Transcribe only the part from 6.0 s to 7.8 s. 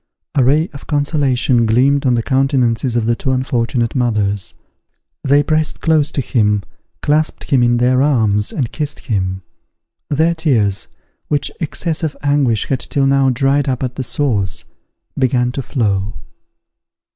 to him, clasped him in